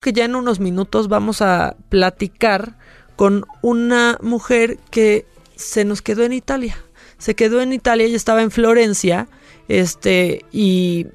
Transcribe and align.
que 0.00 0.12
ya 0.12 0.24
en 0.24 0.36
unos 0.36 0.60
minutos 0.60 1.08
vamos 1.08 1.42
a 1.42 1.76
platicar 1.88 2.76
con 3.16 3.44
una 3.62 4.18
mujer 4.22 4.78
que 4.90 5.26
se 5.56 5.84
nos 5.84 6.02
quedó 6.02 6.22
en 6.22 6.32
Italia. 6.32 6.76
Se 7.18 7.34
quedó 7.34 7.60
en 7.60 7.72
Italia, 7.72 8.06
ella 8.06 8.16
estaba 8.16 8.42
en 8.42 8.52
Florencia, 8.52 9.28
este, 9.66 10.44
y, 10.52 11.08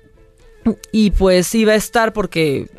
y 0.92 1.12
pues 1.12 1.56
iba 1.56 1.72
a 1.72 1.78
estar 1.78 2.12
porque 2.12 2.70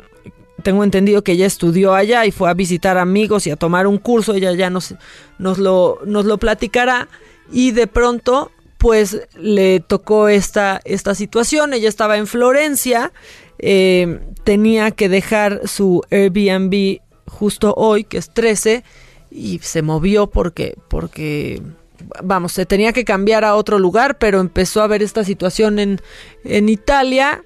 tengo 0.61 0.83
entendido 0.83 1.23
que 1.23 1.31
ella 1.31 1.47
estudió 1.47 1.95
allá 1.95 2.25
y 2.25 2.31
fue 2.31 2.49
a 2.49 2.53
visitar 2.53 2.97
amigos 2.97 3.47
y 3.47 3.51
a 3.51 3.55
tomar 3.55 3.87
un 3.87 3.97
curso, 3.97 4.35
ella 4.35 4.53
ya 4.53 4.69
nos, 4.69 4.93
nos, 5.39 5.57
lo, 5.57 5.99
nos 6.05 6.25
lo 6.25 6.37
platicará, 6.37 7.07
y 7.51 7.71
de 7.71 7.87
pronto 7.87 8.51
pues 8.77 9.21
le 9.35 9.79
tocó 9.79 10.27
esta, 10.27 10.81
esta 10.85 11.15
situación, 11.15 11.73
ella 11.73 11.89
estaba 11.89 12.17
en 12.17 12.27
Florencia, 12.27 13.11
eh, 13.67 14.19
tenía 14.43 14.91
que 14.91 15.09
dejar 15.09 15.67
su 15.67 16.03
Airbnb 16.11 16.99
justo 17.25 17.73
hoy, 17.75 18.03
que 18.03 18.19
es 18.19 18.29
13, 18.29 18.83
y 19.31 19.57
se 19.63 19.81
movió 19.81 20.27
porque, 20.27 20.75
porque, 20.87 21.63
vamos, 22.23 22.51
se 22.51 22.67
tenía 22.67 22.93
que 22.93 23.05
cambiar 23.05 23.43
a 23.43 23.55
otro 23.55 23.79
lugar, 23.79 24.19
pero 24.19 24.39
empezó 24.39 24.83
a 24.83 24.87
ver 24.87 25.01
esta 25.01 25.23
situación 25.23 25.79
en, 25.79 25.99
en 26.43 26.69
Italia 26.69 27.41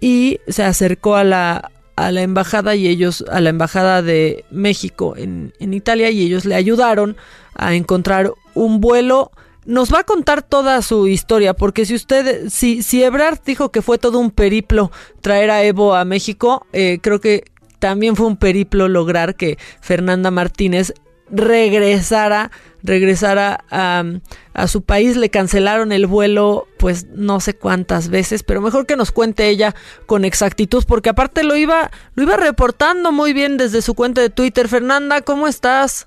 y 0.00 0.38
se 0.48 0.64
acercó 0.64 1.16
a 1.16 1.24
la, 1.24 1.70
a 1.96 2.12
la 2.12 2.20
embajada 2.20 2.74
y 2.76 2.86
ellos, 2.86 3.24
a 3.30 3.40
la 3.40 3.48
embajada 3.48 4.02
de 4.02 4.44
México 4.50 5.14
en, 5.16 5.54
en 5.60 5.72
Italia 5.72 6.10
y 6.10 6.26
ellos 6.26 6.44
le 6.44 6.56
ayudaron 6.56 7.16
a 7.54 7.74
encontrar 7.74 8.32
un 8.52 8.82
vuelo 8.82 9.32
nos 9.64 9.92
va 9.92 10.00
a 10.00 10.04
contar 10.04 10.42
toda 10.42 10.82
su 10.82 11.06
historia, 11.06 11.54
porque 11.54 11.86
si 11.86 11.94
usted, 11.94 12.48
si, 12.48 12.82
si 12.82 13.02
Ebrard 13.02 13.40
dijo 13.44 13.70
que 13.70 13.82
fue 13.82 13.98
todo 13.98 14.18
un 14.18 14.30
periplo 14.30 14.90
traer 15.20 15.50
a 15.50 15.62
Evo 15.62 15.94
a 15.94 16.04
México, 16.04 16.66
eh, 16.72 16.98
creo 17.00 17.20
que 17.20 17.44
también 17.78 18.16
fue 18.16 18.26
un 18.26 18.36
periplo 18.36 18.88
lograr 18.88 19.34
que 19.36 19.58
Fernanda 19.80 20.30
Martínez 20.30 20.94
regresara, 21.30 22.50
regresara 22.82 23.64
a, 23.70 24.04
a, 24.52 24.68
su 24.68 24.82
país, 24.82 25.16
le 25.16 25.30
cancelaron 25.30 25.90
el 25.90 26.06
vuelo 26.06 26.68
pues 26.78 27.06
no 27.06 27.40
sé 27.40 27.54
cuántas 27.54 28.08
veces, 28.08 28.42
pero 28.42 28.60
mejor 28.60 28.86
que 28.86 28.96
nos 28.96 29.12
cuente 29.12 29.48
ella 29.48 29.74
con 30.06 30.24
exactitud, 30.24 30.84
porque 30.86 31.08
aparte 31.10 31.42
lo 31.42 31.56
iba, 31.56 31.90
lo 32.14 32.22
iba 32.24 32.36
reportando 32.36 33.12
muy 33.12 33.32
bien 33.32 33.56
desde 33.56 33.82
su 33.82 33.94
cuenta 33.94 34.20
de 34.20 34.30
Twitter. 34.30 34.68
Fernanda, 34.68 35.22
¿cómo 35.22 35.48
estás? 35.48 36.06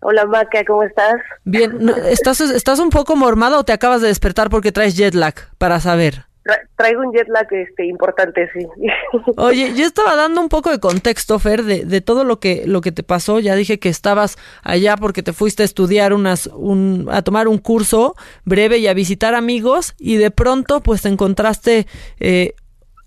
Hola 0.00 0.26
Maca, 0.26 0.64
¿cómo 0.64 0.84
estás? 0.84 1.16
Bien, 1.44 1.90
¿estás, 2.08 2.40
¿estás 2.40 2.78
un 2.78 2.90
poco 2.90 3.16
mormada 3.16 3.58
o 3.58 3.64
te 3.64 3.72
acabas 3.72 4.00
de 4.00 4.08
despertar 4.08 4.48
porque 4.48 4.70
traes 4.70 4.96
jet 4.96 5.14
lag? 5.14 5.34
Para 5.58 5.80
saber. 5.80 6.24
traigo 6.76 7.02
un 7.02 7.12
jet 7.12 7.28
lag 7.28 7.46
este, 7.50 7.84
importante, 7.86 8.48
sí. 8.52 8.64
Oye, 9.36 9.74
yo 9.74 9.84
estaba 9.84 10.14
dando 10.14 10.40
un 10.40 10.48
poco 10.48 10.70
de 10.70 10.78
contexto, 10.78 11.40
Fer, 11.40 11.64
de, 11.64 11.84
de, 11.84 12.00
todo 12.00 12.22
lo 12.22 12.38
que, 12.38 12.62
lo 12.64 12.80
que 12.80 12.92
te 12.92 13.02
pasó. 13.02 13.40
Ya 13.40 13.56
dije 13.56 13.80
que 13.80 13.88
estabas 13.88 14.36
allá 14.62 14.96
porque 14.96 15.24
te 15.24 15.32
fuiste 15.32 15.64
a 15.64 15.66
estudiar 15.66 16.12
unas, 16.12 16.46
un, 16.46 17.08
a 17.10 17.22
tomar 17.22 17.48
un 17.48 17.58
curso 17.58 18.14
breve 18.44 18.78
y 18.78 18.86
a 18.86 18.94
visitar 18.94 19.34
amigos 19.34 19.94
y 19.98 20.16
de 20.16 20.30
pronto 20.30 20.80
pues 20.80 21.02
te 21.02 21.08
encontraste 21.08 21.88
eh, 22.20 22.54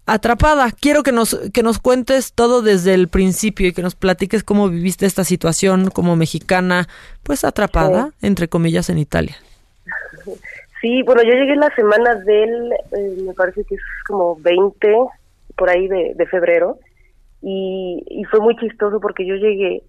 atrapada. 0.06 0.72
Quiero 0.72 1.04
que 1.04 1.12
nos, 1.12 1.38
que 1.54 1.64
nos 1.64 1.80
cuentes 1.80 2.34
todo 2.34 2.62
desde 2.62 2.94
el 2.94 3.08
principio 3.08 3.68
y 3.68 3.74
que 3.74 3.82
nos 3.82 3.96
platiques 3.96 4.44
cómo 4.44 4.70
viviste 4.70 5.06
esta 5.06 5.24
situación 5.24 5.90
como 5.90 6.16
mexicana, 6.16 6.88
pues 7.24 7.44
atrapada, 7.44 8.12
entre 8.22 8.48
comillas, 8.48 8.90
en 8.90 8.98
Italia. 8.98 9.36
Sí, 10.82 11.04
bueno, 11.04 11.22
yo 11.24 11.34
llegué 11.34 11.56
la 11.56 11.74
semana 11.76 12.16
del, 12.16 12.72
eh, 12.74 13.18
me 13.26 13.34
parece 13.34 13.64
que 13.66 13.76
es 13.76 13.82
como 14.08 14.36
20, 14.38 14.96
por 15.56 15.70
ahí 15.70 15.88
de, 15.88 16.14
de 16.16 16.26
febrero, 16.26 16.80
y, 17.42 18.04
y, 18.08 18.24
fue 18.26 18.40
muy 18.40 18.56
chistoso 18.58 19.00
porque 19.00 19.26
yo 19.26 19.36
llegué 19.36 19.84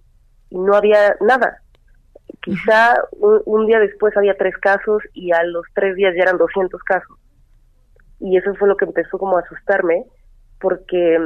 y 0.49 0.57
no 0.57 0.75
había 0.75 1.15
nada. 1.21 1.61
Quizá 2.41 2.95
un, 3.11 3.41
un 3.45 3.67
día 3.67 3.79
después 3.79 4.15
había 4.17 4.35
tres 4.35 4.57
casos 4.57 5.03
y 5.13 5.31
a 5.31 5.43
los 5.43 5.65
tres 5.73 5.95
días 5.95 6.13
ya 6.15 6.23
eran 6.23 6.37
200 6.37 6.81
casos 6.83 7.17
y 8.23 8.37
eso 8.37 8.55
fue 8.55 8.69
lo 8.69 8.77
que 8.77 8.85
empezó 8.85 9.17
como 9.17 9.37
a 9.37 9.41
asustarme 9.41 10.05
porque 10.61 11.19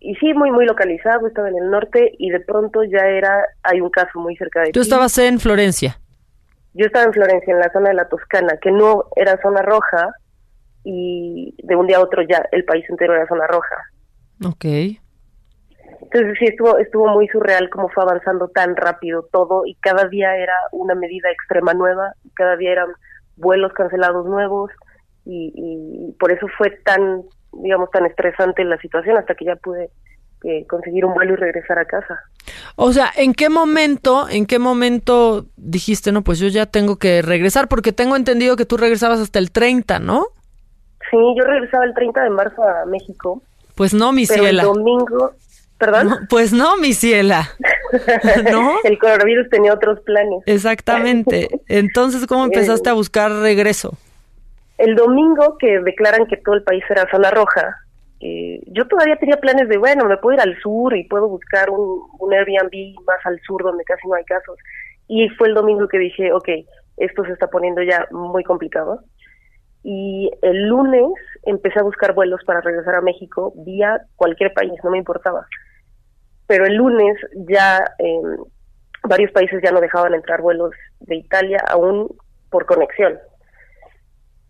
y 0.00 0.16
sí 0.16 0.34
muy 0.34 0.50
muy 0.50 0.66
localizado 0.66 1.28
estaba 1.28 1.48
en 1.48 1.56
el 1.56 1.70
norte 1.70 2.12
y 2.18 2.30
de 2.30 2.40
pronto 2.40 2.82
ya 2.82 3.06
era 3.06 3.40
hay 3.62 3.80
un 3.80 3.88
caso 3.88 4.18
muy 4.18 4.36
cerca 4.36 4.62
de 4.62 4.72
tú 4.72 4.80
estabas 4.80 5.16
en 5.18 5.38
Florencia. 5.38 6.00
Yo 6.74 6.86
estaba 6.86 7.04
en 7.04 7.12
Florencia 7.12 7.54
en 7.54 7.60
la 7.60 7.72
zona 7.72 7.90
de 7.90 7.94
la 7.94 8.08
Toscana 8.08 8.58
que 8.60 8.72
no 8.72 9.04
era 9.14 9.40
zona 9.42 9.62
roja 9.62 10.10
y 10.82 11.54
de 11.62 11.76
un 11.76 11.86
día 11.86 11.98
a 11.98 12.00
otro 12.00 12.22
ya 12.22 12.44
el 12.50 12.64
país 12.64 12.84
entero 12.90 13.14
era 13.14 13.28
zona 13.28 13.46
roja. 13.46 13.76
Ok. 14.44 14.64
entonces 16.02 16.36
sí 16.40 16.46
estuvo 16.46 16.76
estuvo 16.78 17.06
muy 17.06 17.28
surreal 17.28 17.70
cómo 17.70 17.88
fue 17.90 18.02
avanzando 18.02 18.48
tan 18.48 18.74
rápido 18.74 19.28
todo 19.30 19.64
y 19.66 19.76
cada 19.76 20.08
día 20.08 20.36
era 20.36 20.56
una 20.72 20.96
medida 20.96 21.30
extrema 21.30 21.74
nueva 21.74 22.14
cada 22.34 22.56
día 22.56 22.72
eran 22.72 22.88
vuelos 23.36 23.72
cancelados 23.72 24.26
nuevos 24.26 24.72
y, 25.24 25.52
y 25.54 26.12
por 26.18 26.32
eso 26.32 26.46
fue 26.56 26.70
tan, 26.84 27.22
digamos, 27.52 27.90
tan 27.90 28.06
estresante 28.06 28.64
la 28.64 28.78
situación 28.78 29.16
hasta 29.16 29.34
que 29.34 29.44
ya 29.44 29.56
pude 29.56 29.90
eh, 30.46 30.66
conseguir 30.68 31.06
un 31.06 31.14
vuelo 31.14 31.32
y 31.32 31.36
regresar 31.36 31.78
a 31.78 31.86
casa. 31.86 32.20
O 32.76 32.92
sea, 32.92 33.10
¿en 33.16 33.32
qué 33.32 33.48
momento, 33.48 34.28
en 34.28 34.44
qué 34.44 34.58
momento 34.58 35.46
dijiste, 35.56 36.12
no, 36.12 36.20
pues 36.20 36.38
yo 36.38 36.48
ya 36.48 36.66
tengo 36.66 36.96
que 36.96 37.22
regresar? 37.22 37.66
Porque 37.66 37.92
tengo 37.92 38.14
entendido 38.14 38.54
que 38.56 38.66
tú 38.66 38.76
regresabas 38.76 39.20
hasta 39.20 39.38
el 39.38 39.50
30, 39.50 40.00
¿no? 40.00 40.26
Sí, 41.10 41.16
yo 41.38 41.44
regresaba 41.44 41.86
el 41.86 41.94
30 41.94 42.24
de 42.24 42.28
marzo 42.28 42.62
a 42.62 42.84
México. 42.84 43.42
Pues 43.74 43.94
no, 43.94 44.12
mi 44.12 44.26
ciela. 44.26 44.62
el 44.62 44.68
domingo, 44.68 45.32
¿perdón? 45.78 46.08
No, 46.08 46.16
pues 46.28 46.52
no, 46.52 46.76
mi 46.76 46.92
ciela. 46.92 47.48
¿No? 48.52 48.74
el 48.84 48.98
coronavirus 48.98 49.48
tenía 49.48 49.72
otros 49.72 50.00
planes. 50.00 50.42
Exactamente. 50.44 51.48
Entonces, 51.68 52.26
¿cómo 52.26 52.44
empezaste 52.44 52.90
a 52.90 52.92
buscar 52.92 53.32
regreso? 53.32 53.96
El 54.78 54.96
domingo 54.96 55.56
que 55.58 55.80
declaran 55.80 56.26
que 56.26 56.36
todo 56.38 56.54
el 56.54 56.62
país 56.62 56.82
era 56.88 57.10
zona 57.10 57.30
roja, 57.30 57.76
eh, 58.20 58.60
yo 58.66 58.86
todavía 58.88 59.16
tenía 59.16 59.36
planes 59.36 59.68
de, 59.68 59.78
bueno, 59.78 60.06
me 60.06 60.16
puedo 60.16 60.34
ir 60.34 60.40
al 60.40 60.56
sur 60.60 60.96
y 60.96 61.04
puedo 61.04 61.28
buscar 61.28 61.70
un, 61.70 62.08
un 62.18 62.32
Airbnb 62.32 62.94
más 63.06 63.24
al 63.24 63.38
sur 63.40 63.62
donde 63.62 63.84
casi 63.84 64.08
no 64.08 64.14
hay 64.14 64.24
casos. 64.24 64.58
Y 65.06 65.28
fue 65.30 65.48
el 65.48 65.54
domingo 65.54 65.86
que 65.88 65.98
dije, 65.98 66.32
ok, 66.32 66.48
esto 66.96 67.24
se 67.24 67.32
está 67.32 67.48
poniendo 67.48 67.82
ya 67.82 68.06
muy 68.10 68.42
complicado. 68.42 69.00
Y 69.82 70.30
el 70.42 70.68
lunes 70.68 71.12
empecé 71.42 71.78
a 71.78 71.84
buscar 71.84 72.14
vuelos 72.14 72.40
para 72.46 72.62
regresar 72.62 72.94
a 72.94 73.02
México 73.02 73.52
vía 73.56 74.00
cualquier 74.16 74.52
país, 74.54 74.72
no 74.82 74.90
me 74.90 74.98
importaba. 74.98 75.46
Pero 76.46 76.64
el 76.64 76.74
lunes 76.74 77.16
ya 77.48 77.84
eh, 77.98 78.20
varios 79.02 79.30
países 79.32 79.60
ya 79.62 79.70
no 79.70 79.80
dejaban 79.80 80.14
entrar 80.14 80.40
vuelos 80.40 80.72
de 81.00 81.16
Italia 81.16 81.62
aún 81.68 82.08
por 82.50 82.64
conexión 82.64 83.18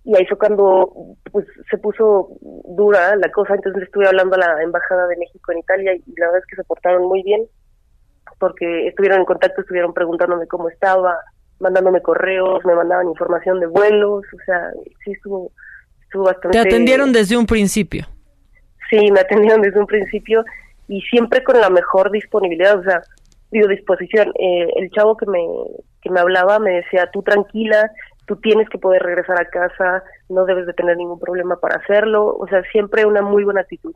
y 0.05 0.17
ahí 0.17 0.27
fue 0.27 0.39
cuando 0.39 1.17
pues 1.33 1.47
se 1.71 1.79
puso 1.79 2.29
dura 2.41 3.17
la 3.17 3.31
cosa, 3.31 3.55
entonces 3.55 3.85
estuve 3.85 4.07
hablando 4.07 4.37
a 4.37 4.39
la 4.39 4.63
Embajada 4.63 5.07
de 5.07 5.17
México 5.17 5.53
en 5.53 5.59
Italia 5.59 5.95
y 5.95 6.03
la 6.19 6.27
verdad 6.27 6.41
es 6.41 6.47
que 6.47 6.57
se 6.57 6.65
portaron 6.65 7.09
muy 7.09 7.23
bien, 7.23 7.43
porque 8.39 8.89
estuvieron 8.89 9.21
en 9.21 9.25
contacto, 9.25 9.63
estuvieron 9.63 9.95
preguntándome 9.95 10.47
cómo 10.47 10.69
estaba, 10.69 11.17
mandándome 11.59 12.03
correos, 12.03 12.65
me 12.65 12.75
mandaban 12.75 13.09
información 13.09 13.61
de 13.61 13.67
vuelos, 13.67 14.25
o 14.25 14.45
sea, 14.45 14.71
sí 15.05 15.13
estuvo, 15.13 15.51
estuvo 16.03 16.25
bastante... 16.25 16.61
Te 16.61 16.69
atendieron 16.69 17.13
desde 17.13 17.37
un 17.37 17.47
principio. 17.47 18.07
Sí, 18.91 19.11
me 19.11 19.21
atendieron 19.21 19.63
desde 19.63 19.81
un 19.81 19.87
principio 19.87 20.45
y 20.87 21.01
siempre 21.03 21.43
con 21.43 21.59
la 21.59 21.71
mejor 21.71 22.11
disponibilidad, 22.11 22.79
o 22.79 22.83
sea, 22.83 23.03
digo 23.51 23.69
disposición. 23.69 24.33
Eh, 24.39 24.69
el 24.77 24.91
chavo 24.91 25.17
que 25.17 25.27
me, 25.27 25.41
que 26.03 26.11
me 26.11 26.21
hablaba 26.21 26.59
me 26.59 26.73
decía, 26.73 27.09
tú 27.11 27.23
tranquila, 27.23 27.91
tú 28.27 28.37
tienes 28.37 28.69
que 28.69 28.79
poder 28.79 29.03
regresar 29.03 29.41
a 29.41 29.49
casa, 29.49 30.03
no 30.29 30.45
debes 30.45 30.67
de 30.67 30.73
tener 30.73 30.97
ningún 30.97 31.19
problema 31.19 31.57
para 31.57 31.77
hacerlo, 31.77 32.37
o 32.37 32.47
sea, 32.49 32.63
siempre 32.73 33.05
una 33.07 33.23
muy 33.23 33.45
buena 33.45 33.61
actitud. 33.61 33.93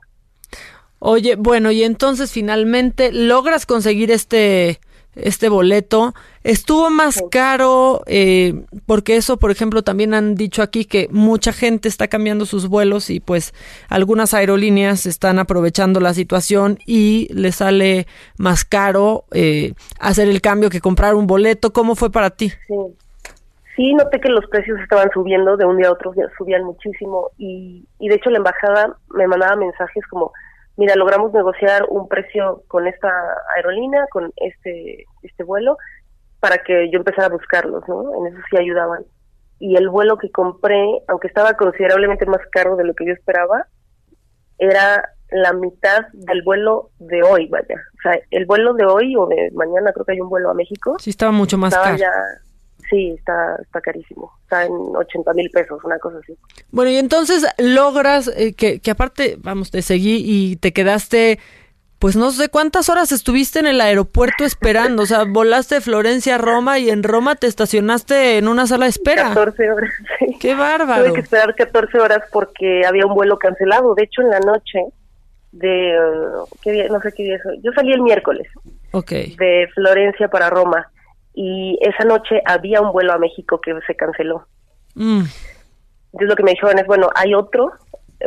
Oye, 1.01 1.37
bueno, 1.37 1.71
y 1.71 1.85
entonces 1.85 2.33
finalmente 2.33 3.13
logras 3.13 3.67
conseguir 3.67 4.11
este 4.11 4.81
este 5.15 5.49
boleto. 5.49 6.15
Estuvo 6.45 6.91
más 6.91 7.17
sí. 7.17 7.25
caro, 7.31 8.03
eh, 8.07 8.65
porque 8.87 9.17
eso, 9.17 9.37
por 9.37 9.51
ejemplo, 9.51 9.83
también 9.83 10.15
han 10.15 10.35
dicho 10.35 10.63
aquí 10.63 10.85
que 10.85 11.09
mucha 11.11 11.53
gente 11.53 11.89
está 11.89 12.09
cambiando 12.09 12.47
sus 12.47 12.69
vuelos 12.69 13.11
y 13.11 13.21
pues 13.21 13.53
algunas 13.89 14.33
aerolíneas 14.33 15.07
están 15.07 15.39
aprovechando 15.39 16.01
la 16.01 16.15
situación 16.15 16.79
y 16.87 17.29
les 17.33 17.57
sale 17.57 18.07
más 18.37 18.65
caro 18.65 19.25
eh, 19.33 19.75
hacer 19.99 20.29
el 20.29 20.41
cambio 20.41 20.71
que 20.71 20.81
comprar 20.81 21.15
un 21.15 21.27
boleto. 21.27 21.73
¿Cómo 21.73 21.97
fue 21.97 22.11
para 22.11 22.31
ti? 22.31 22.53
Sí 22.67 22.75
sí 23.79 23.95
noté 23.95 24.21
que 24.21 24.29
los 24.29 24.45
precios 24.47 24.79
estaban 24.81 25.09
subiendo 25.15 25.57
de 25.57 25.65
un 25.65 25.77
día 25.77 25.87
a 25.87 25.93
otro, 25.93 26.13
subían 26.37 26.65
muchísimo 26.65 27.31
y, 27.39 27.87
y 28.01 28.09
de 28.09 28.17
hecho 28.17 28.29
la 28.29 28.39
embajada 28.39 28.97
me 29.15 29.29
mandaba 29.29 29.55
mensajes 29.55 30.05
como, 30.11 30.33
mira, 30.77 30.97
logramos 30.97 31.33
negociar 31.33 31.87
un 31.89 32.09
precio 32.09 32.65
con 32.67 32.89
esta 32.89 33.09
aerolínea, 33.57 34.05
con 34.11 34.33
este, 34.37 35.07
este 35.23 35.45
vuelo, 35.45 35.77
para 36.41 36.59
que 36.59 36.91
yo 36.91 36.99
empezara 36.99 37.29
a 37.29 37.31
buscarlos, 37.31 37.87
¿no? 37.87 38.17
En 38.17 38.33
eso 38.33 38.43
sí 38.51 38.57
ayudaban. 38.57 39.05
Y 39.61 39.77
el 39.77 39.89
vuelo 39.89 40.19
que 40.19 40.31
compré, 40.33 40.85
aunque 41.07 41.29
estaba 41.29 41.55
considerablemente 41.55 42.27
más 42.27 42.41
caro 42.51 42.75
de 42.75 42.85
lo 42.85 42.95
que 42.95 43.07
yo 43.07 43.13
esperaba, 43.13 43.67
era 44.59 45.09
la 45.31 45.53
mitad 45.53 46.07
del 46.13 46.43
vuelo 46.43 46.91
de 46.99 47.23
hoy, 47.23 47.47
vaya. 47.47 47.77
O 47.99 48.03
sea, 48.03 48.21
el 48.31 48.45
vuelo 48.47 48.75
de 48.75 48.87
hoy 48.87 49.15
o 49.15 49.27
de 49.27 49.51
mañana 49.55 49.93
creo 49.93 50.05
que 50.05 50.13
hay 50.13 50.21
un 50.21 50.31
vuelo 50.31 50.51
a 50.51 50.55
México. 50.55 50.97
Sí, 50.99 51.11
estaba 51.11 51.31
mucho 51.31 51.59
más 51.59 51.75
caro. 51.77 51.97
Sí, 52.89 53.15
está, 53.19 53.57
está 53.63 53.81
carísimo. 53.81 54.33
Está 54.43 54.65
en 54.65 54.73
80 54.73 55.33
mil 55.35 55.51
pesos, 55.51 55.83
una 55.85 55.99
cosa 55.99 56.19
así. 56.19 56.37
Bueno, 56.71 56.91
y 56.91 56.97
entonces 56.97 57.47
logras 57.59 58.29
eh, 58.29 58.55
que, 58.55 58.81
que 58.81 58.91
aparte, 58.91 59.37
vamos, 59.41 59.71
te 59.71 59.83
seguí 59.83 60.23
y 60.25 60.57
te 60.57 60.73
quedaste 60.73 61.39
pues 61.99 62.15
no 62.15 62.31
sé 62.31 62.49
cuántas 62.49 62.89
horas 62.89 63.11
estuviste 63.11 63.59
en 63.59 63.67
el 63.67 63.81
aeropuerto 63.81 64.45
esperando, 64.45 65.03
o 65.03 65.07
sea, 65.07 65.25
volaste 65.29 65.77
de 65.77 65.81
Florencia 65.81 66.37
a 66.37 66.39
Roma 66.39 66.79
y 66.79 66.91
en 66.91 67.03
Roma 67.03 67.35
te 67.35 67.47
estacionaste 67.47 68.39
en 68.39 68.49
una 68.49 68.67
sala 68.67 68.85
de 68.85 68.91
espera. 68.91 69.29
14 69.29 69.71
horas, 69.73 69.91
sí. 70.19 70.37
Qué 70.41 70.55
bárbaro. 70.55 71.05
Tuve 71.05 71.15
que 71.15 71.21
esperar 71.21 71.55
14 71.55 71.99
horas 71.99 72.23
porque 72.33 72.87
había 72.87 73.07
un 73.07 73.15
vuelo 73.15 73.39
cancelado. 73.39 73.95
De 73.95 74.05
hecho, 74.05 74.23
en 74.23 74.31
la 74.31 74.41
noche 74.41 74.79
de, 75.51 75.97
¿qué 76.63 76.73
día? 76.73 76.89
No 76.89 77.01
sé 77.01 77.13
qué 77.17 77.25
día 77.25 77.37
es. 77.37 77.43
Yo 77.63 77.73
salí 77.73 77.93
el 77.93 78.03
miércoles. 78.03 78.47
Ok. 78.93 79.11
De 79.11 79.69
Florencia 79.75 80.29
para 80.29 80.51
Roma 80.51 80.89
y 81.41 81.79
esa 81.83 82.03
noche 82.03 82.43
había 82.45 82.81
un 82.81 82.91
vuelo 82.91 83.13
a 83.13 83.19
México 83.19 83.61
que 83.61 83.73
se 83.87 83.95
canceló. 83.95 84.45
Mm. 84.97 85.23
Entonces 86.07 86.29
lo 86.29 86.35
que 86.35 86.43
me 86.43 86.51
dijeron 86.51 86.77
es, 86.81 86.87
bueno, 86.87 87.11
hay 87.15 87.33
otro 87.33 87.71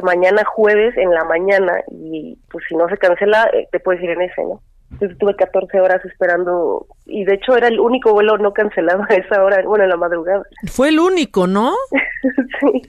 mañana 0.02 0.46
jueves 0.46 0.96
en 0.96 1.12
la 1.12 1.26
mañana 1.26 1.74
y 1.92 2.38
pues 2.50 2.64
si 2.70 2.76
no 2.78 2.88
se 2.88 2.98
cancela 2.98 3.50
eh, 3.52 3.68
te 3.70 3.82
puedes 3.82 4.02
ir 4.02 4.12
en 4.12 4.22
ese, 4.22 4.42
¿no? 4.44 4.62
Entonces 4.92 5.18
tuve 5.18 5.36
14 5.36 5.82
horas 5.82 6.06
esperando 6.06 6.88
y 7.06 7.26
de 7.26 7.34
hecho 7.34 7.58
era 7.58 7.68
el 7.68 7.82
único 7.82 8.14
vuelo 8.14 8.38
no 8.38 8.54
cancelado 8.54 9.04
a 9.10 9.16
esa 9.16 9.44
hora, 9.44 9.62
bueno, 9.66 9.84
en 9.84 9.90
la 9.90 9.98
madrugada. 9.98 10.44
Fue 10.72 10.88
el 10.88 11.00
único, 11.02 11.48
¿no? 11.48 11.76
sí, 12.62 12.82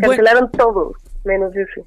cancelaron 0.00 0.50
todo, 0.50 0.94
menos 1.22 1.54
ese. 1.54 1.84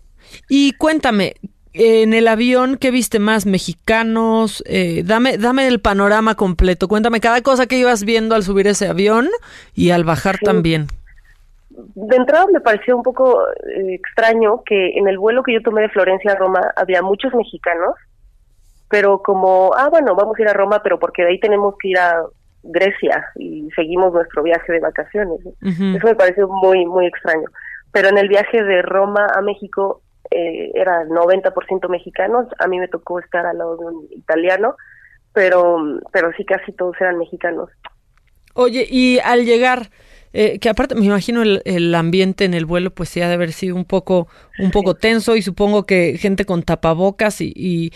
Y 0.48 0.72
cuéntame, 0.78 1.34
en 1.76 2.14
el 2.14 2.28
avión, 2.28 2.78
¿qué 2.78 2.92
viste 2.92 3.20
más? 3.20 3.46
¿Mexicanos? 3.46 4.64
Eh, 4.66 5.04
dame, 5.06 5.38
dame 5.38 5.68
el 5.68 5.80
panorama 5.80 6.36
completo. 6.36 6.88
Cuéntame 6.88 7.20
cada 7.20 7.42
cosa 7.42 7.68
que 7.68 7.78
ibas 7.78 8.04
viendo 8.04 8.36
al 8.36 8.44
subir 8.44 8.68
ese 8.68 8.88
avión 8.88 9.30
y 9.74 9.92
al 9.92 10.04
bajar 10.04 10.38
también 10.40 10.88
de 11.96 12.16
entrada 12.16 12.46
me 12.52 12.62
pareció 12.62 12.96
un 12.96 13.04
poco 13.04 13.42
eh, 13.50 13.96
extraño 13.96 14.64
que 14.66 14.98
en 14.98 15.08
el 15.08 15.18
vuelo 15.18 15.44
que 15.44 15.54
yo 15.54 15.62
tomé 15.62 15.82
de 15.82 15.90
Florencia 15.90 16.32
a 16.32 16.36
Roma 16.36 16.62
había 16.76 17.02
muchos 17.02 17.34
mexicanos, 17.34 17.96
pero 18.90 19.22
como, 19.22 19.74
ah, 19.76 19.90
bueno, 19.90 20.16
vamos 20.16 20.38
a 20.38 20.42
ir 20.42 20.48
a 20.48 20.54
Roma, 20.54 20.82
pero 20.84 21.00
porque 21.00 21.24
de 21.24 21.30
ahí 21.30 21.40
tenemos 21.40 21.76
que 21.80 21.90
ir 21.90 22.00
a 22.00 22.24
Grecia 22.64 23.26
y 23.36 23.70
seguimos 23.76 24.14
nuestro 24.14 24.44
viaje 24.44 24.72
de 24.72 24.80
vacaciones. 24.80 25.40
Eso 25.62 26.08
me 26.08 26.16
pareció 26.16 26.48
muy, 26.48 26.86
muy 26.86 27.08
extraño. 27.08 27.48
Pero 27.92 28.10
en 28.10 28.18
el 28.18 28.28
viaje 28.28 28.64
de 28.64 28.82
Roma 28.82 29.28
a 29.36 29.42
México 29.42 30.02
eh, 30.32 30.72
era 30.74 31.06
90% 31.06 31.90
mexicanos, 31.90 32.48
a 32.60 32.68
mí 32.68 32.80
me 32.80 32.88
tocó 32.88 33.20
estar 33.20 33.46
al 33.46 33.58
lado 33.58 33.78
de 33.78 33.86
un 33.86 34.08
italiano, 34.12 34.76
pero, 35.34 35.78
pero 36.12 36.32
sí 36.38 36.46
casi 36.46 36.72
todos 36.72 36.96
eran 37.00 37.18
mexicanos. 37.18 37.70
Oye, 38.54 38.88
y 38.90 39.20
al 39.20 39.46
llegar, 39.46 39.90
eh, 40.38 40.60
que 40.60 40.70
aparte 40.70 40.96
me 40.96 41.06
imagino 41.06 41.44
el, 41.44 41.96
ambiente 41.96 42.44
en 42.44 42.54
el 42.54 42.66
vuelo 42.66 42.90
pues 42.94 43.08
sí 43.08 43.22
ha 43.22 43.30
de 43.30 43.36
haber 43.36 43.54
sido 43.54 43.74
un 43.74 43.86
poco 43.86 44.28
un 44.60 44.70
poco 44.70 44.96
tenso 44.96 45.38
y 45.38 45.42
supongo 45.42 45.86
que 45.86 46.18
gente 46.18 46.44
con 46.44 46.62
tapabocas 46.64 47.40
y, 47.40 47.54
y, 47.56 47.92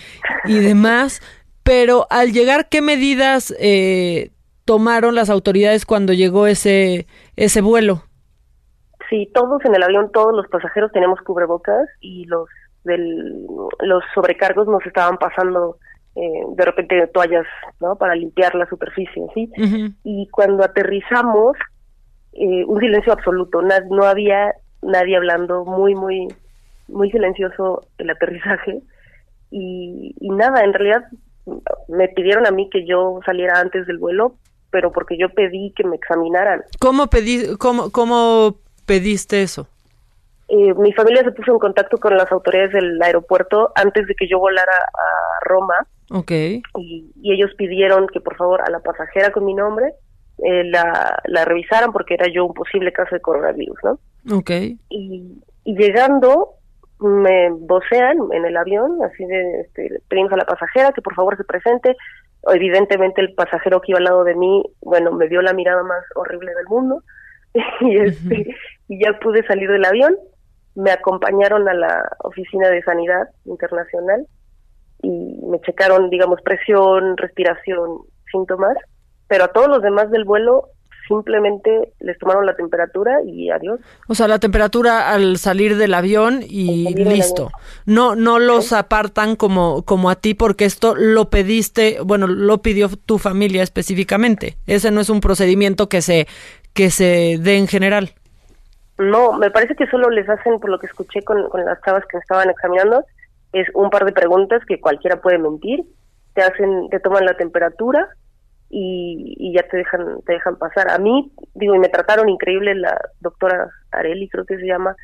demás 0.45 1.21
pero 1.63 2.07
al 2.09 2.31
llegar 2.31 2.69
qué 2.69 2.81
medidas 2.81 3.53
eh, 3.59 4.31
tomaron 4.63 5.15
las 5.15 5.29
autoridades 5.29 5.85
cuando 5.85 6.13
llegó 6.13 6.47
ese 6.47 7.07
ese 7.35 7.59
vuelo 7.59 8.05
sí 9.09 9.29
todos 9.33 9.63
en 9.65 9.75
el 9.75 9.83
avión 9.83 10.11
todos 10.11 10.33
los 10.35 10.47
pasajeros 10.47 10.91
tenemos 10.91 11.19
cubrebocas 11.21 11.87
y 12.01 12.25
los 12.25 12.47
del 12.83 13.45
los 13.81 14.03
sobrecargos 14.13 14.67
nos 14.67 14.85
estaban 14.85 15.17
pasando 15.17 15.77
eh, 16.15 16.43
de 16.55 16.65
repente 16.65 17.07
toallas 17.07 17.45
no 17.79 17.95
para 17.95 18.15
limpiar 18.15 18.55
la 18.55 18.65
superficie 18.67 19.25
sí 19.33 19.51
y 20.03 20.27
cuando 20.29 20.63
aterrizamos 20.63 21.55
eh, 22.33 22.63
un 22.65 22.79
silencio 22.79 23.11
absoluto, 23.11 23.61
no 23.61 24.03
había 24.05 24.53
nadie 24.81 25.17
hablando, 25.17 25.65
muy, 25.65 25.95
muy, 25.95 26.27
muy 26.87 27.11
silencioso 27.11 27.87
el 27.97 28.09
aterrizaje. 28.09 28.81
Y, 29.51 30.15
nada, 30.21 30.63
en 30.63 30.73
realidad 30.73 31.03
me 31.87 32.07
pidieron 32.09 32.45
a 32.45 32.51
mí 32.51 32.69
que 32.69 32.85
yo 32.85 33.19
saliera 33.25 33.59
antes 33.59 33.87
del 33.87 33.97
vuelo, 33.97 34.35
pero 34.69 34.91
porque 34.91 35.17
yo 35.17 35.29
pedí 35.29 35.73
que 35.75 35.83
me 35.83 35.95
examinaran. 35.95 36.61
¿Cómo, 36.79 37.07
pedí, 37.07 37.57
cómo, 37.57 37.89
cómo 37.89 38.57
pediste 38.89 39.43
eso? 39.43 39.67
Eh, 40.47 40.73
mi 40.73 40.91
familia 40.93 41.23
se 41.23 41.31
puso 41.31 41.51
en 41.51 41.59
contacto 41.59 41.97
con 41.99 42.17
las 42.17 42.31
autoridades 42.31 42.73
del 42.73 42.99
aeropuerto 43.01 43.71
antes 43.75 44.07
de 44.07 44.15
que 44.15 44.27
yo 44.27 44.39
volara 44.39 44.73
a 44.73 45.45
Roma. 45.45 45.87
Ok. 46.11 46.31
Y, 46.31 47.11
y 47.21 47.33
ellos 47.33 47.51
pidieron 47.55 48.07
que 48.07 48.19
por 48.19 48.35
favor 48.35 48.61
a 48.61 48.69
la 48.71 48.79
pasajera 48.79 49.31
con 49.31 49.45
mi 49.45 49.53
nombre 49.53 49.93
eh, 50.43 50.63
la, 50.63 51.21
la 51.25 51.45
revisaran 51.45 51.91
porque 51.91 52.15
era 52.15 52.27
yo 52.33 52.45
un 52.45 52.53
posible 52.53 52.91
caso 52.91 53.13
de 53.13 53.21
coronavirus, 53.21 53.77
¿no? 53.83 54.37
Ok. 54.37 54.51
Y, 54.89 55.43
llegando, 55.65 56.55
me 56.99 57.51
vocean 57.51 58.17
en 58.31 58.45
el 58.45 58.57
avión, 58.57 58.97
así 59.03 59.23
de, 59.25 59.61
este, 59.61 60.01
pedimos 60.07 60.33
a 60.33 60.37
la 60.37 60.45
pasajera 60.45 60.93
que 60.93 61.01
por 61.03 61.13
favor 61.13 61.37
se 61.37 61.43
presente. 61.43 61.95
Evidentemente 62.47 63.21
el 63.21 63.33
pasajero 63.35 63.81
que 63.81 63.91
iba 63.91 63.99
al 63.99 64.05
lado 64.05 64.23
de 64.23 64.33
mí, 64.33 64.63
bueno, 64.81 65.11
me 65.11 65.27
dio 65.27 65.43
la 65.43 65.53
mirada 65.53 65.83
más 65.83 66.03
horrible 66.15 66.55
del 66.55 66.65
mundo 66.67 67.03
y, 67.81 67.97
este, 67.97 68.55
y 68.87 69.03
ya 69.03 69.17
pude 69.19 69.45
salir 69.45 69.69
del 69.69 69.85
avión. 69.85 70.15
Me 70.75 70.91
acompañaron 70.91 71.67
a 71.67 71.73
la 71.73 72.09
oficina 72.19 72.69
de 72.69 72.81
sanidad 72.83 73.29
internacional 73.45 74.25
y 75.01 75.39
me 75.45 75.59
checaron, 75.61 76.09
digamos, 76.09 76.41
presión, 76.41 77.17
respiración, 77.17 78.01
síntomas 78.31 78.77
pero 79.29 79.45
a 79.45 79.47
todos 79.49 79.69
los 79.69 79.81
demás 79.81 80.11
del 80.11 80.25
vuelo 80.25 80.69
simplemente 81.07 81.93
les 81.99 82.17
tomaron 82.19 82.45
la 82.45 82.55
temperatura 82.55 83.19
y 83.25 83.49
adiós. 83.49 83.79
O 84.07 84.13
sea, 84.13 84.27
la 84.27 84.37
temperatura 84.37 85.11
al 85.11 85.37
salir 85.37 85.75
del 85.77 85.93
avión 85.93 86.41
y 86.47 86.93
listo. 86.93 87.51
No 87.85 88.15
no 88.15 88.37
los 88.37 88.73
apartan 88.73 89.35
como 89.35 89.83
como 89.83 90.09
a 90.09 90.15
ti 90.15 90.33
porque 90.33 90.65
esto 90.65 90.95
lo 90.95 91.29
pediste, 91.29 91.99
bueno, 92.03 92.27
lo 92.27 92.61
pidió 92.61 92.89
tu 92.89 93.17
familia 93.17 93.63
específicamente. 93.63 94.57
Ese 94.67 94.91
no 94.91 95.01
es 95.01 95.09
un 95.09 95.19
procedimiento 95.19 95.89
que 95.89 96.01
se 96.01 96.27
que 96.73 96.89
se 96.89 97.37
dé 97.39 97.57
en 97.57 97.67
general. 97.67 98.11
No, 98.97 99.33
me 99.33 99.49
parece 99.49 99.75
que 99.75 99.87
solo 99.87 100.09
les 100.09 100.27
hacen, 100.27 100.59
por 100.59 100.69
lo 100.69 100.79
que 100.79 100.87
escuché 100.87 101.21
con, 101.21 101.49
con 101.49 101.63
las 101.63 101.81
chavas 101.81 102.03
que 102.05 102.17
estaban 102.17 102.49
examinando, 102.49 103.03
es 103.53 103.67
un 103.73 103.89
par 103.89 104.05
de 104.05 104.11
preguntas 104.11 104.61
que 104.67 104.79
cualquiera 104.79 105.21
puede 105.21 105.37
mentir, 105.37 105.83
te 106.33 106.41
hacen, 106.41 106.89
te 106.89 106.99
toman 106.99 107.25
la 107.25 107.35
temperatura, 107.35 108.09
y, 108.69 109.53
ya 109.53 109.63
te 109.63 109.77
dejan 109.77 110.21
te 110.25 110.33
dejan 110.33 110.57
pasar. 110.57 110.89
A 110.89 110.99
mí, 110.99 111.31
digo, 111.55 111.75
y 111.75 111.79
me 111.79 111.89
trataron 111.89 112.29
increíble 112.29 112.75
la 112.75 112.99
doctora 113.19 113.69
Areli, 113.91 114.29
creo 114.29 114.45
que 114.45 114.57
se 114.57 114.65
llama, 114.65 114.95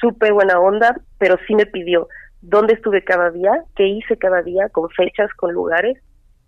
súper 0.00 0.32
buena 0.32 0.60
onda, 0.60 0.96
pero 1.18 1.36
sí 1.46 1.54
me 1.54 1.66
pidió 1.66 2.08
dónde 2.42 2.74
estuve 2.74 3.02
cada 3.04 3.30
día, 3.30 3.64
qué 3.74 3.86
hice 3.86 4.18
cada 4.18 4.42
día, 4.42 4.68
con 4.68 4.90
fechas, 4.90 5.32
con 5.34 5.52
lugares, 5.52 5.98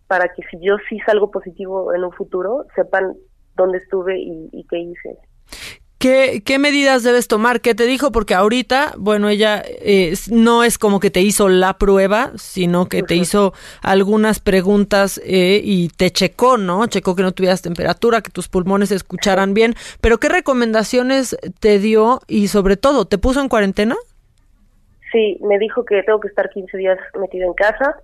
para 0.06 0.28
que 0.28 0.42
si 0.50 0.58
yo 0.60 0.76
sí 0.88 0.98
salgo 1.06 1.30
positivo 1.30 1.94
en 1.94 2.04
un 2.04 2.12
futuro, 2.12 2.66
sepan 2.74 3.14
dónde 3.56 3.78
estuve 3.78 4.18
y, 4.18 4.48
y 4.52 4.64
qué 4.68 4.78
hice. 4.78 5.18
¿Qué, 5.98 6.42
¿Qué, 6.44 6.58
medidas 6.58 7.04
debes 7.04 7.26
tomar? 7.26 7.62
¿Qué 7.62 7.74
te 7.74 7.86
dijo? 7.86 8.12
Porque 8.12 8.34
ahorita, 8.34 8.92
bueno, 8.98 9.30
ella 9.30 9.62
eh, 9.64 10.12
no 10.30 10.62
es 10.62 10.76
como 10.76 11.00
que 11.00 11.10
te 11.10 11.22
hizo 11.22 11.48
la 11.48 11.78
prueba, 11.78 12.32
sino 12.34 12.86
que 12.86 13.02
te 13.02 13.14
hizo 13.14 13.54
algunas 13.82 14.38
preguntas 14.40 15.18
eh, 15.24 15.58
y 15.64 15.88
te 15.88 16.10
checó, 16.10 16.58
¿no? 16.58 16.86
Checó 16.86 17.16
que 17.16 17.22
no 17.22 17.32
tuvieras 17.32 17.62
temperatura, 17.62 18.20
que 18.20 18.30
tus 18.30 18.48
pulmones 18.48 18.90
se 18.90 18.94
escucharan 18.94 19.54
bien. 19.54 19.72
Pero 20.02 20.18
¿qué 20.18 20.28
recomendaciones 20.28 21.34
te 21.60 21.78
dio 21.78 22.20
y 22.28 22.48
sobre 22.48 22.76
todo, 22.76 23.06
¿te 23.06 23.16
puso 23.16 23.40
en 23.40 23.48
cuarentena? 23.48 23.96
Sí, 25.12 25.38
me 25.40 25.58
dijo 25.58 25.86
que 25.86 26.02
tengo 26.02 26.20
que 26.20 26.28
estar 26.28 26.50
15 26.50 26.76
días 26.76 26.98
metido 27.18 27.46
en 27.46 27.54
casa. 27.54 27.96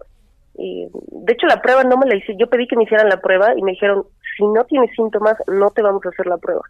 Y, 0.54 0.86
de 1.10 1.32
hecho, 1.34 1.46
la 1.46 1.60
prueba 1.60 1.84
no 1.84 1.98
me 1.98 2.06
la 2.06 2.16
hice. 2.16 2.36
Yo 2.38 2.48
pedí 2.48 2.66
que 2.66 2.76
me 2.76 2.84
hicieran 2.84 3.10
la 3.10 3.20
prueba 3.20 3.54
y 3.54 3.62
me 3.62 3.72
dijeron, 3.72 4.06
si 4.36 4.46
no 4.46 4.64
tienes 4.64 4.90
síntomas, 4.96 5.36
no 5.46 5.70
te 5.70 5.82
vamos 5.82 6.04
a 6.06 6.08
hacer 6.08 6.26
la 6.26 6.38
prueba 6.38 6.62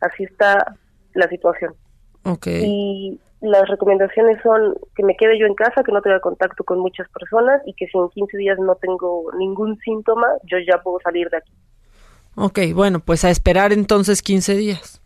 así 0.00 0.24
está 0.24 0.74
la 1.14 1.28
situación. 1.28 1.74
Okay. 2.24 2.62
Y 2.64 3.20
las 3.40 3.68
recomendaciones 3.68 4.40
son 4.42 4.74
que 4.96 5.02
me 5.02 5.16
quede 5.16 5.38
yo 5.38 5.46
en 5.46 5.54
casa, 5.54 5.82
que 5.84 5.92
no 5.92 6.02
tenga 6.02 6.20
contacto 6.20 6.64
con 6.64 6.80
muchas 6.80 7.08
personas 7.10 7.62
y 7.66 7.74
que 7.74 7.86
si 7.86 7.96
en 7.96 8.08
15 8.08 8.36
días 8.36 8.58
no 8.58 8.74
tengo 8.76 9.30
ningún 9.38 9.78
síntoma, 9.78 10.26
yo 10.44 10.58
ya 10.58 10.82
puedo 10.82 10.98
salir 11.00 11.28
de 11.30 11.38
aquí. 11.38 11.52
Ok, 12.34 12.58
bueno, 12.74 13.00
pues 13.00 13.24
a 13.24 13.30
esperar 13.30 13.72
entonces 13.72 14.22
15 14.22 14.54
días. 14.54 15.00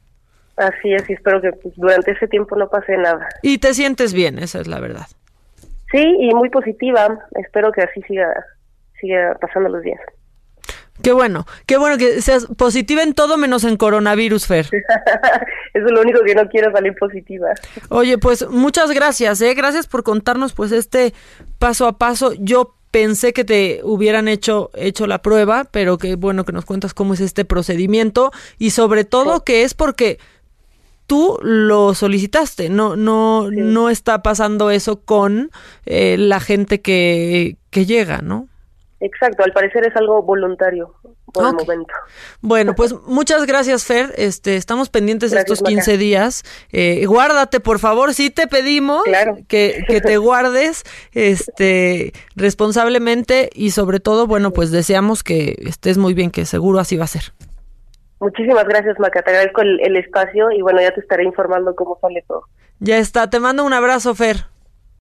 Así 0.57 0.93
es, 0.93 1.09
y 1.09 1.15
espero 1.15 1.41
que 1.41 1.53
pues, 1.53 1.75
durante 1.77 2.13
ese 2.13 2.29
tiempo 2.29 2.57
no 2.57 2.69
pase 2.69 2.97
nada. 2.97 3.27
Y 3.43 3.59
te 3.59 3.73
sientes 3.73 4.13
bien, 4.13 4.39
esa 4.39 4.61
es 4.61 4.67
la 4.67 4.81
verdad. 4.81 5.07
Sí, 5.91 6.17
y 6.21 6.35
muy 6.35 6.51
positiva. 6.51 7.19
Espero 7.43 7.71
que 7.73 7.83
así 7.83 8.03
siga, 8.03 8.29
siga 9.01 9.37
pasando 9.41 9.69
los 9.71 9.83
días. 9.83 10.01
Qué 11.03 11.13
bueno, 11.13 11.47
qué 11.67 11.77
bueno 11.77 11.99
que 11.99 12.23
seas 12.23 12.47
positiva 12.57 13.03
en 13.03 13.15
todo 13.15 13.37
menos 13.37 13.65
en 13.65 13.77
coronavirus, 13.77 14.47
Fer. 14.47 14.67
Eso 15.75 15.87
es 15.87 15.93
lo 15.93 16.01
único 16.01 16.23
que 16.25 16.35
no 16.35 16.49
quiero 16.49 16.71
salir 16.71 16.95
positiva. 16.95 17.49
Oye, 17.89 18.19
pues 18.19 18.49
muchas 18.49 18.91
gracias, 18.93 19.41
¿eh? 19.41 19.55
Gracias 19.55 19.87
por 19.87 20.03
contarnos 20.03 20.53
pues 20.53 20.71
este 20.73 21.13
paso 21.59 21.87
a 21.87 21.99
paso. 21.99 22.33
Yo 22.39 22.77
pensé 22.93 23.33
que 23.33 23.45
te 23.45 23.81
hubieran 23.83 24.29
hecho 24.29 24.71
hecho 24.75 25.07
la 25.09 25.23
prueba, 25.23 25.65
pero 25.65 25.99
qué 25.99 26.15
bueno 26.15 26.45
que 26.45 26.53
nos 26.53 26.65
cuentas 26.65 26.95
cómo 26.95 27.15
es 27.15 27.21
este 27.21 27.45
procedimiento 27.45 28.31
y 28.59 28.71
sobre 28.71 29.05
todo 29.05 29.45
que 29.45 29.65
es 29.65 29.75
porque 29.75 30.19
tú 31.07 31.39
lo 31.43 31.95
solicitaste, 31.95 32.69
no 32.69 32.95
no 32.95 33.51
no 33.51 33.89
está 33.89 34.23
pasando 34.23 34.71
eso 34.71 35.01
con 35.01 35.51
eh, 35.87 36.17
la 36.19 36.39
gente 36.39 36.81
que 36.81 37.57
que 37.71 37.87
llega, 37.87 38.21
¿no? 38.21 38.49
Exacto, 39.05 39.43
al 39.43 39.53
parecer 39.53 39.85
es 39.85 39.97
algo 39.97 40.23
voluntario 40.23 40.95
por 41.33 41.45
el 41.45 41.55
momento. 41.55 41.93
Bueno, 42.41 42.77
pues 42.77 42.95
muchas 43.05 43.47
gracias, 43.47 43.85
Fer. 43.85 44.15
Este, 44.17 44.55
estamos 44.55 44.91
pendientes 44.91 45.33
de 45.33 45.41
estos 45.41 45.61
15 45.61 45.99
días. 45.99 46.45
Eh, 46.71 47.05
guárdate, 47.07 47.59
por 47.59 47.81
favor, 47.81 48.15
sí 48.15 48.31
te 48.31 48.47
pedimos 48.47 49.03
que, 49.49 49.83
que 49.89 50.01
te 50.01 50.19
guardes 50.19 50.85
este, 51.15 52.13
responsablemente 52.37 53.51
y 53.55 53.73
sobre 53.73 53.99
todo, 53.99 54.29
bueno, 54.29 54.53
pues 54.53 54.71
deseamos 54.71 55.25
que 55.25 55.57
estés 55.67 55.99
muy 55.99 56.15
bien, 56.15 56.31
que 56.31 56.45
seguro 56.45 56.79
así 56.79 56.97
va 56.97 57.05
a 57.05 57.09
ser. 57.09 57.33
Muchísimas 58.21 58.69
gracias, 58.69 59.01
Maca. 59.01 59.23
Te 59.23 59.33
agradezco 59.33 59.63
el 59.63 59.97
espacio 59.97 60.53
y 60.53 60.63
bueno, 60.63 60.81
ya 60.81 60.95
te 60.95 61.01
estaré 61.01 61.25
informando 61.25 61.75
cómo 61.75 61.99
sale 62.01 62.23
todo. 62.29 62.45
Ya 62.79 62.99
está. 62.99 63.29
Te 63.29 63.41
mando 63.41 63.65
un 63.65 63.73
abrazo, 63.73 64.15
Fer. 64.15 64.47